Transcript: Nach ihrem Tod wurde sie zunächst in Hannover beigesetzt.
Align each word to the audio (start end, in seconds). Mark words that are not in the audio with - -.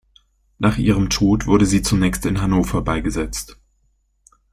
Nach 0.57 0.79
ihrem 0.79 1.11
Tod 1.11 1.45
wurde 1.45 1.67
sie 1.67 1.83
zunächst 1.83 2.25
in 2.25 2.41
Hannover 2.41 2.81
beigesetzt. 2.81 3.59